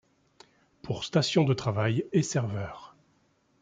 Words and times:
Pour 0.81 1.03
station 1.03 1.43
de 1.43 1.53
travail 1.53 2.05
et 2.11 2.23
serveur. 2.23 2.95